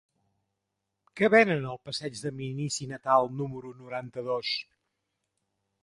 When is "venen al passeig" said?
1.33-2.17